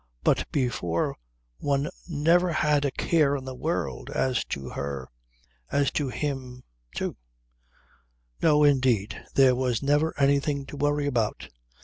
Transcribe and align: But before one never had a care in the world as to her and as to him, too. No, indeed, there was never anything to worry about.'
But 0.23 0.51
before 0.51 1.15
one 1.59 1.87
never 2.09 2.51
had 2.53 2.85
a 2.85 2.89
care 2.91 3.35
in 3.35 3.45
the 3.45 3.53
world 3.53 4.09
as 4.09 4.43
to 4.45 4.69
her 4.69 5.11
and 5.71 5.83
as 5.83 5.91
to 5.91 6.09
him, 6.09 6.63
too. 6.95 7.17
No, 8.41 8.63
indeed, 8.63 9.23
there 9.35 9.55
was 9.55 9.83
never 9.83 10.19
anything 10.19 10.65
to 10.65 10.75
worry 10.75 11.05
about.' 11.05 11.49